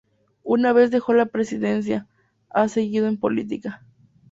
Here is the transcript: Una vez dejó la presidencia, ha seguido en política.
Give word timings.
Una 0.41 0.73
vez 0.73 0.89
dejó 0.89 1.13
la 1.13 1.27
presidencia, 1.27 2.07
ha 2.49 2.67
seguido 2.69 3.05
en 3.07 3.19
política. 3.19 3.83